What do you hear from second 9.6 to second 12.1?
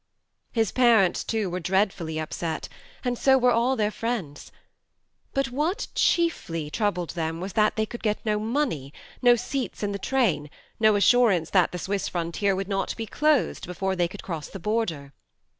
in the train, no assurance that the Swiss